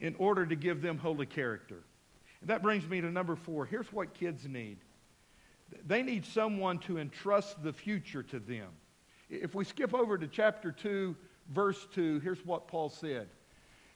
[0.00, 1.82] in order to give them holy character.
[2.46, 3.66] That brings me to number four.
[3.66, 4.78] Here's what kids need
[5.84, 8.68] they need someone to entrust the future to them.
[9.28, 11.16] If we skip over to chapter 2,
[11.52, 13.28] verse 2, here's what Paul said.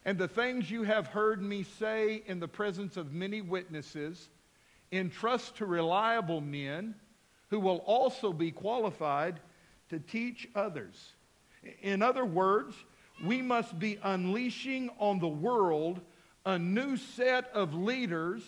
[0.05, 4.31] And the things you have heard me say in the presence of many witnesses,
[4.91, 6.97] entrust to reliable men
[7.51, 9.39] who will also be qualified
[9.91, 11.13] to teach others.
[11.83, 12.75] In other words,
[13.25, 16.01] we must be unleashing on the world
[16.45, 18.43] a new set of leaders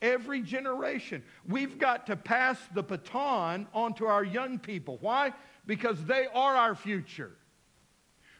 [0.00, 1.22] every generation.
[1.48, 4.98] We've got to pass the baton on to our young people.
[5.00, 5.32] Why?
[5.66, 7.32] Because they are our future.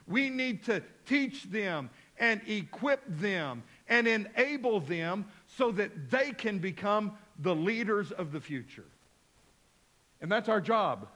[0.06, 6.58] We need to teach them and equip them and enable them so that they can
[6.58, 8.86] become the leaders of the future.
[10.20, 11.08] And that's our job.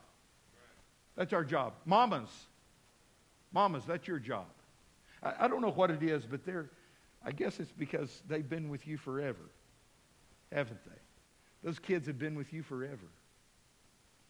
[1.17, 1.75] That's our job.
[1.85, 2.31] Mamas,
[3.53, 4.47] mamas, that's your job.
[5.23, 6.71] I, I don't know what it is, but they're,
[7.25, 9.51] I guess it's because they've been with you forever,
[10.51, 11.01] haven't they?
[11.63, 13.07] Those kids have been with you forever.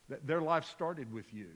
[0.08, 1.46] Th- Their life started with you.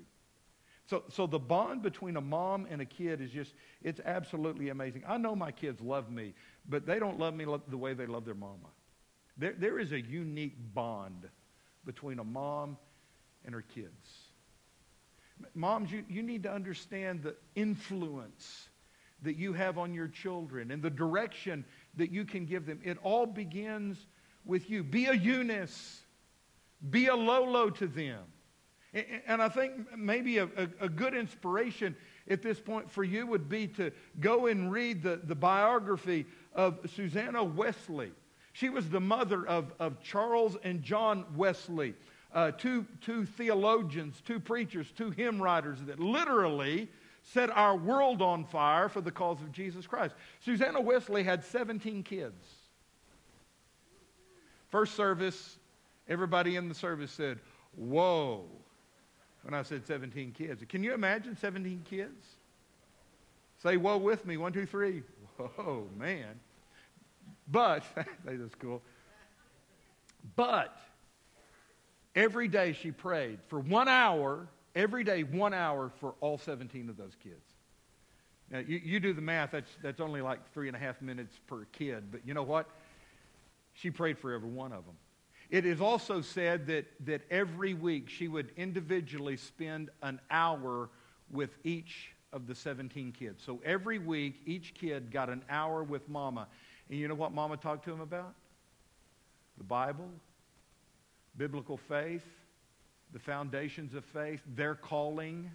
[0.88, 5.02] So, so the bond between a mom and a kid is just, it's absolutely amazing.
[5.06, 6.32] I know my kids love me,
[6.68, 8.68] but they don't love me the way they love their mama.
[9.36, 11.28] There, there is a unique bond
[11.84, 12.78] between a mom
[13.44, 14.30] and her kids.
[15.54, 18.68] Moms, you, you need to understand the influence
[19.22, 21.64] that you have on your children and the direction
[21.96, 22.80] that you can give them.
[22.84, 24.06] It all begins
[24.44, 24.82] with you.
[24.82, 26.02] Be a Eunice.
[26.90, 28.22] Be a Lois to them.
[29.26, 31.94] And I think maybe a, a, a good inspiration
[32.28, 33.90] at this point for you would be to
[34.20, 38.12] go and read the, the biography of Susanna Wesley.
[38.52, 41.94] She was the mother of, of Charles and John Wesley,
[42.32, 46.88] uh, two, two theologians, two preachers, two hymn writers that literally
[47.32, 50.14] set our world on fire for the cause of Jesus Christ.
[50.40, 52.44] Susanna Wesley had 17 kids.
[54.70, 55.58] First service,
[56.08, 57.38] everybody in the service said,
[57.74, 58.44] Whoa,
[59.42, 60.62] when I said 17 kids.
[60.68, 62.36] Can you imagine 17 kids?
[63.62, 64.36] Say whoa with me.
[64.36, 65.02] One, two, three.
[65.36, 66.40] Whoa, man.
[67.48, 67.84] But,
[68.24, 68.82] that's cool.
[70.34, 70.76] But,
[72.14, 76.96] every day she prayed for one hour, every day, one hour for all 17 of
[76.96, 77.42] those kids.
[78.50, 81.40] Now, you, you do the math, that's, that's only like three and a half minutes
[81.48, 82.12] per kid.
[82.12, 82.68] But you know what?
[83.72, 84.94] She prayed for every one of them.
[85.50, 90.90] It is also said that, that every week she would individually spend an hour
[91.30, 93.42] with each of the 17 kids.
[93.44, 96.46] So every week, each kid got an hour with mama.
[96.90, 98.34] And you know what mama talked to him about?
[99.58, 100.08] The Bible,
[101.36, 102.26] biblical faith,
[103.16, 105.50] the foundations of faith, their calling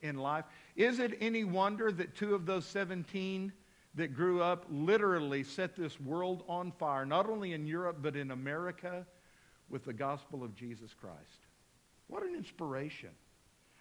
[0.00, 0.46] in life.
[0.76, 3.52] Is it any wonder that two of those 17
[3.96, 8.30] that grew up literally set this world on fire, not only in Europe, but in
[8.30, 9.06] America,
[9.68, 11.46] with the gospel of Jesus Christ?
[12.06, 13.10] What an inspiration.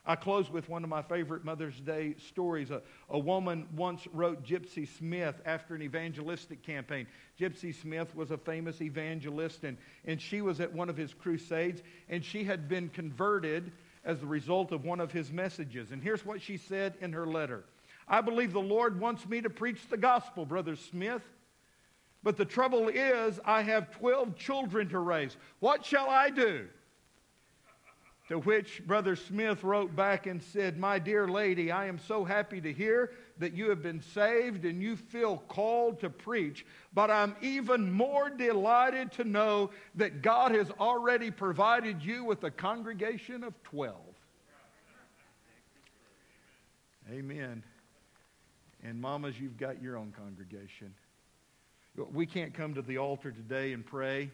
[0.06, 2.72] I close with one of my favorite Mother's Day stories.
[2.72, 7.06] A, a woman once wrote Gypsy Smith after an evangelistic campaign.
[7.40, 11.84] Gypsy Smith was a famous evangelist, and, and she was at one of his crusades,
[12.10, 13.72] and she had been converted
[14.04, 15.92] as the result of one of his messages.
[15.92, 17.64] And here's what she said in her letter
[18.08, 21.22] I believe the Lord wants me to preach the gospel, Brother Smith.
[22.24, 25.38] But the trouble is, I have 12 children to raise.
[25.60, 26.68] What shall I do?
[28.32, 32.62] To which Brother Smith wrote back and said, My dear lady, I am so happy
[32.62, 37.36] to hear that you have been saved and you feel called to preach, but I'm
[37.42, 43.62] even more delighted to know that God has already provided you with a congregation of
[43.64, 43.98] 12.
[47.12, 47.64] Amen.
[48.82, 50.96] And mamas, you've got your own congregation.
[52.14, 54.32] We can't come to the altar today and pray,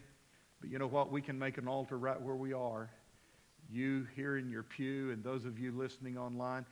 [0.60, 1.10] but you know what?
[1.10, 2.90] We can make an altar right where we are
[3.70, 6.64] you here in your pew and those of you listening online.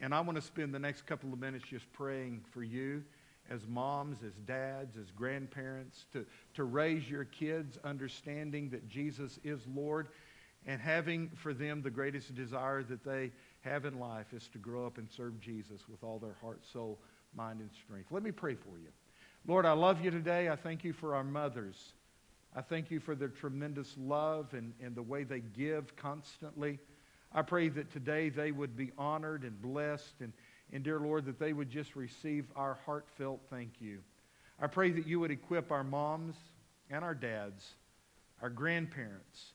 [0.00, 3.04] And I want to spend the next couple of minutes just praying for you
[3.48, 9.60] as moms, as dads, as grandparents, to, to raise your kids understanding that Jesus is
[9.72, 10.08] Lord
[10.66, 13.30] and having for them the greatest desire that they
[13.60, 16.98] have in life is to grow up and serve Jesus with all their heart, soul,
[17.36, 18.10] mind, and strength.
[18.10, 18.88] Let me pray for you.
[19.46, 20.48] Lord, I love you today.
[20.48, 21.92] I thank you for our mothers.
[22.56, 26.78] I thank you for their tremendous love and, and the way they give constantly.
[27.30, 30.32] I pray that today they would be honored and blessed, and,
[30.72, 33.98] and dear Lord, that they would just receive our heartfelt thank you.
[34.58, 36.36] I pray that you would equip our moms
[36.88, 37.74] and our dads,
[38.40, 39.52] our grandparents,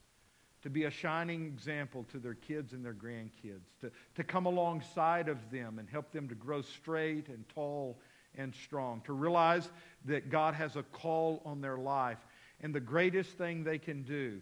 [0.61, 5.27] to be a shining example to their kids and their grandkids, to, to come alongside
[5.27, 7.97] of them and help them to grow straight and tall
[8.37, 9.71] and strong, to realize
[10.05, 12.19] that God has a call on their life.
[12.61, 14.39] And the greatest thing they can do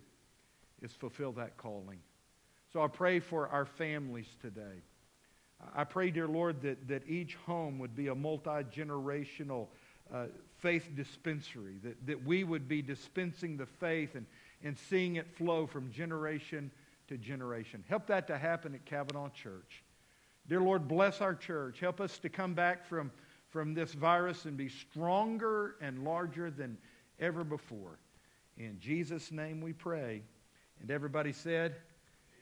[0.81, 1.99] is fulfill that calling.
[2.71, 4.83] So I pray for our families today.
[5.75, 9.67] I pray, dear Lord, that, that each home would be a multi generational
[10.13, 10.25] uh,
[10.57, 14.25] faith dispensary, that, that we would be dispensing the faith and,
[14.63, 16.71] and seeing it flow from generation
[17.07, 17.83] to generation.
[17.89, 19.83] Help that to happen at Cavanaugh Church.
[20.47, 21.79] Dear Lord, bless our church.
[21.79, 23.11] Help us to come back from,
[23.49, 26.77] from this virus and be stronger and larger than
[27.19, 27.99] ever before.
[28.59, 30.21] In Jesus' name we pray.
[30.81, 31.75] And everybody said,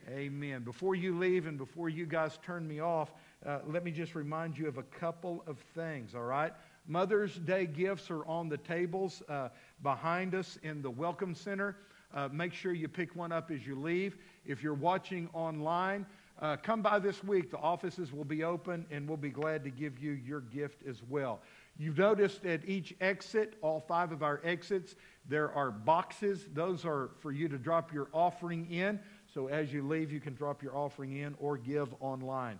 [0.09, 0.63] Amen.
[0.63, 3.11] Before you leave and before you guys turn me off,
[3.45, 6.53] uh, let me just remind you of a couple of things, all right?
[6.87, 9.49] Mother's Day gifts are on the tables uh,
[9.83, 11.75] behind us in the Welcome Center.
[12.15, 14.17] Uh, make sure you pick one up as you leave.
[14.45, 16.05] If you're watching online,
[16.41, 17.51] uh, come by this week.
[17.51, 21.03] The offices will be open, and we'll be glad to give you your gift as
[21.09, 21.41] well.
[21.77, 24.95] You've noticed at each exit, all five of our exits,
[25.27, 26.47] there are boxes.
[26.53, 28.99] Those are for you to drop your offering in.
[29.33, 32.59] So as you leave, you can drop your offering in or give online.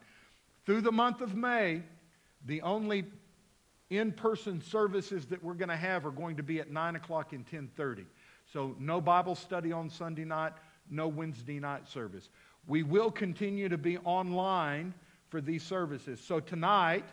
[0.65, 1.81] Through the month of May,
[2.45, 3.05] the only
[3.89, 7.45] in-person services that we're going to have are going to be at 9 o'clock and
[7.47, 8.05] 10.30.
[8.51, 10.53] So no Bible study on Sunday night,
[10.89, 12.29] no Wednesday night service.
[12.67, 14.93] We will continue to be online
[15.29, 16.19] for these services.
[16.19, 17.05] So tonight,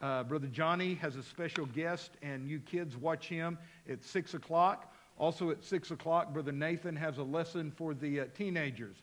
[0.00, 4.92] uh, Brother Johnny has a special guest, and you kids watch him at 6 o'clock.
[5.18, 8.96] Also at 6 o'clock, Brother Nathan has a lesson for the uh, teenagers.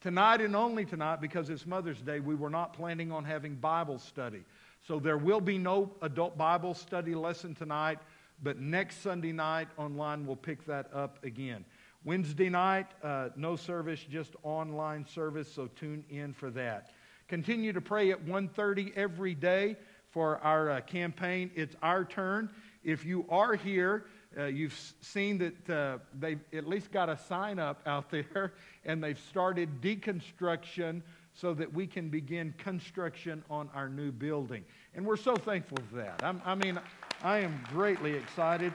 [0.00, 4.00] Tonight and only tonight, because it's Mother's Day, we were not planning on having Bible
[4.00, 4.42] study.
[4.86, 8.00] So there will be no adult Bible study lesson tonight,
[8.42, 11.64] but next Sunday night online we'll pick that up again.
[12.04, 16.90] Wednesday night, uh, no service, just online service, so tune in for that.
[17.28, 19.76] Continue to pray at 1.30 every day
[20.12, 21.50] for our uh, campaign.
[21.54, 22.50] It's our turn.
[22.84, 24.04] If you are here,
[24.38, 28.52] uh, you've seen that uh, they've at least got a sign up out there,
[28.84, 31.02] and they've started deconstruction
[31.34, 34.64] so that we can begin construction on our new building.
[34.94, 36.22] And we're so thankful for that.
[36.22, 36.78] I'm, I mean,
[37.22, 38.72] I am greatly excited.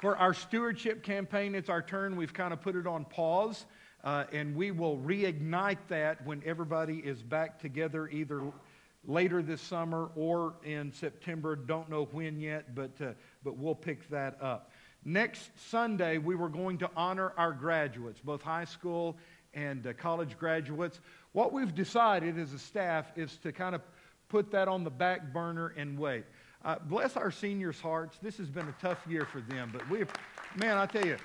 [0.00, 2.16] For our stewardship campaign, it's our turn.
[2.16, 3.66] We've kind of put it on pause,
[4.02, 8.40] uh, and we will reignite that when everybody is back together, either
[9.08, 11.56] later this summer or in September.
[11.56, 14.70] Don't know when yet, but, uh, but we'll pick that up.
[15.04, 19.16] Next Sunday, we were going to honor our graduates, both high school
[19.54, 21.00] and uh, college graduates.
[21.32, 23.80] What we've decided as a staff is to kind of
[24.28, 26.24] put that on the back burner and wait.
[26.64, 28.18] Uh, bless our seniors' hearts.
[28.20, 30.04] This has been a tough year for them, but we,
[30.56, 31.16] man, I tell you,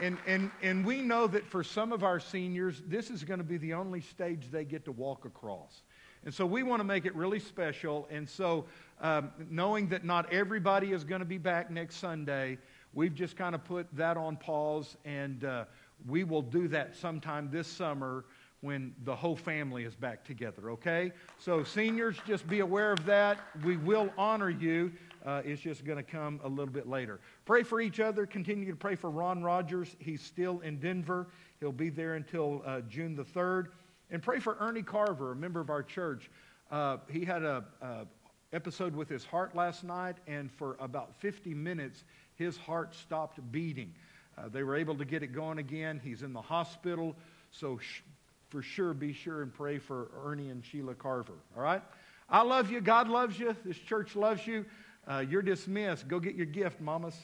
[0.00, 3.44] and, and, and we know that for some of our seniors, this is going to
[3.44, 5.82] be the only stage they get to walk across.
[6.24, 8.06] And so we want to make it really special.
[8.10, 8.66] And so,
[9.00, 12.58] um, knowing that not everybody is going to be back next Sunday,
[12.92, 15.64] we've just kind of put that on pause, and uh,
[16.06, 18.24] we will do that sometime this summer
[18.60, 21.12] when the whole family is back together, okay?
[21.38, 23.38] So, seniors, just be aware of that.
[23.64, 24.92] We will honor you.
[25.24, 27.20] Uh, it's just going to come a little bit later.
[27.46, 28.26] Pray for each other.
[28.26, 29.96] Continue to pray for Ron Rogers.
[29.98, 31.28] He's still in Denver.
[31.60, 33.68] He'll be there until uh, June the 3rd.
[34.10, 36.30] And pray for Ernie Carver, a member of our church.
[36.70, 38.06] Uh, he had a, a
[38.52, 42.04] episode with his heart last night, and for about 50 minutes,
[42.34, 43.94] his heart stopped beating.
[44.36, 46.00] Uh, they were able to get it going again.
[46.02, 47.14] He's in the hospital,
[47.52, 48.02] so sh-
[48.48, 51.34] for sure, be sure and pray for Ernie and Sheila Carver.
[51.56, 51.82] All right?
[52.28, 52.80] I love you.
[52.80, 53.54] God loves you.
[53.64, 54.64] This church loves you.
[55.06, 56.08] Uh, you're dismissed.
[56.08, 57.16] Go get your gift, mamas.